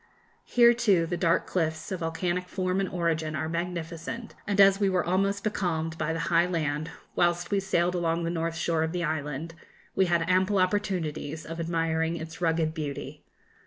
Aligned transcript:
Here, 0.47 0.73
too, 0.73 1.05
the 1.05 1.15
dark 1.15 1.45
cliffs, 1.45 1.91
of 1.91 1.99
volcanic 1.99 2.49
form 2.49 2.79
and 2.79 2.89
origin, 2.89 3.35
are 3.35 3.47
magnificent, 3.47 4.33
and 4.47 4.59
as 4.59 4.79
we 4.79 4.89
were 4.89 5.03
almost 5.05 5.43
becalmed 5.43 5.95
by 5.99 6.11
the 6.11 6.21
high 6.33 6.47
land 6.47 6.89
whilst 7.15 7.51
we 7.51 7.59
sailed 7.59 7.93
along 7.93 8.23
the 8.23 8.31
north 8.31 8.55
shore 8.55 8.81
of 8.81 8.93
the 8.93 9.03
island, 9.03 9.53
we 9.93 10.05
had 10.07 10.27
ample 10.27 10.57
opportunities 10.57 11.45
of 11.45 11.59
admiring 11.59 12.15
its 12.17 12.41
rugged 12.41 12.73
beauty. 12.73 13.23